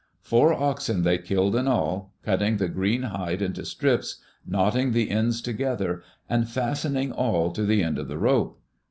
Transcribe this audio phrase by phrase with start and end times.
[0.23, 5.43] Four oxen they killed in all, cutting the green hide into strips, knotting the ends
[5.43, 8.59] together, and fastening all to the end of the rope.